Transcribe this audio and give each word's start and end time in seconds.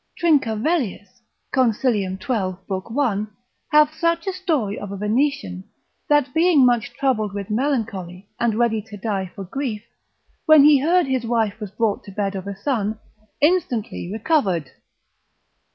Trincavellius, 0.19 1.21
consil. 1.53 2.17
12. 2.19 2.57
lib. 2.67 2.83
1. 2.89 3.27
hath 3.69 3.93
such 3.93 4.25
a 4.25 4.33
story 4.33 4.79
of 4.79 4.91
a 4.91 4.97
Venetian, 4.97 5.63
that 6.09 6.33
being 6.33 6.65
much 6.65 6.91
troubled 6.93 7.35
with 7.35 7.51
melancholy, 7.51 8.27
and 8.39 8.55
ready 8.55 8.81
to 8.81 8.97
die 8.97 9.31
for 9.35 9.43
grief, 9.43 9.85
when 10.47 10.63
he 10.63 10.79
heard 10.79 11.05
his 11.05 11.27
wife 11.27 11.59
was 11.59 11.69
brought 11.69 12.03
to 12.05 12.11
bed 12.11 12.33
of 12.33 12.47
a 12.47 12.55
son, 12.55 12.97
instantly 13.41 14.09
recovered. 14.11 14.71